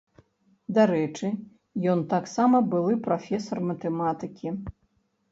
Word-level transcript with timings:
Дарэчы, 0.75 1.27
ён 1.91 1.99
таксама 2.13 2.61
былы 2.71 2.93
прафесар 3.07 3.61
матэматыкі. 3.67 4.49